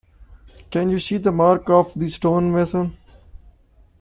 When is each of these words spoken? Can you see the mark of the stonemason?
Can 0.71 0.89
you 0.89 0.97
see 0.97 1.17
the 1.17 1.31
mark 1.31 1.69
of 1.69 1.93
the 1.93 2.07
stonemason? 2.09 2.97